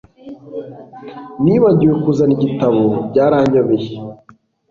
[1.43, 3.91] Nibagiwe kuzana igitabo Byaranyobeye